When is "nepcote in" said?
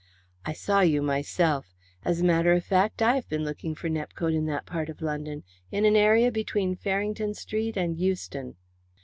3.87-4.47